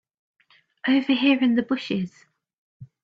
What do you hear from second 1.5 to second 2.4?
the bushes.